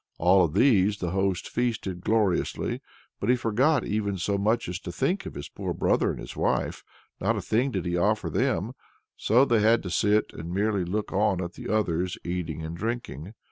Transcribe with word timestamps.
All 0.17 0.43
of 0.43 0.55
these 0.55 0.97
the 0.97 1.11
host 1.11 1.47
feasted 1.47 2.01
gloriously, 2.01 2.81
but 3.19 3.29
he 3.29 3.35
forgot 3.35 3.85
even 3.85 4.17
so 4.17 4.35
much 4.35 4.67
as 4.67 4.79
to 4.79 4.91
think 4.91 5.27
of 5.27 5.35
his 5.35 5.47
poor 5.47 5.75
brother 5.75 6.09
and 6.09 6.19
his 6.19 6.35
wife; 6.35 6.83
not 7.19 7.35
a 7.35 7.39
thing 7.41 7.69
did 7.69 7.85
he 7.85 7.95
offer 7.95 8.31
them; 8.31 8.73
they 9.29 9.59
had 9.59 9.83
to 9.83 9.91
sit 9.91 10.33
and 10.33 10.51
merely 10.51 10.85
look 10.85 11.13
on 11.13 11.39
at 11.39 11.53
the 11.53 11.69
others 11.69 12.17
eating 12.23 12.63
and 12.63 12.75
drinking. 12.77 13.35